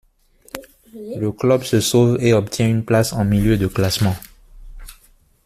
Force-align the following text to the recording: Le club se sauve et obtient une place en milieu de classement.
Le 0.95 1.29
club 1.31 1.61
se 1.61 1.79
sauve 1.79 2.17
et 2.21 2.33
obtient 2.33 2.67
une 2.67 2.83
place 2.83 3.13
en 3.13 3.23
milieu 3.23 3.55
de 3.55 3.67
classement. 3.67 4.15